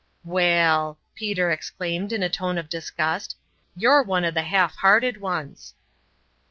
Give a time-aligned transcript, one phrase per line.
[0.23, 3.35] "Waal!" Peter exclaimed in a tone of disgust,
[3.75, 5.75] "you're one of the half hearted ones."